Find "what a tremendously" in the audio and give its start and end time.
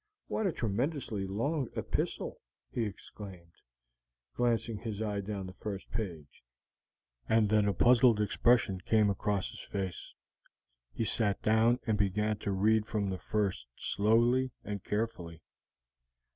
0.25-1.27